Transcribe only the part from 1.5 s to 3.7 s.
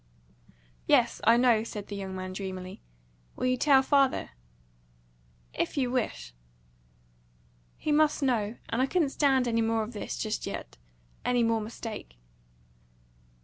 said the young man drearily. "Will you